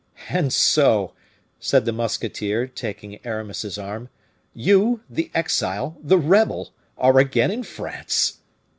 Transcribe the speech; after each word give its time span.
"And 0.29 0.51
so," 0.51 1.13
said 1.59 1.85
the 1.85 1.91
musketeer, 1.91 2.65
taking 2.65 3.23
Aramis's 3.23 3.77
arm, 3.77 4.09
"you, 4.51 5.01
the 5.07 5.29
exile, 5.35 5.95
the 6.01 6.17
rebel, 6.17 6.71
are 6.97 7.19
again 7.19 7.51
in 7.51 7.61
France?" 7.61 8.39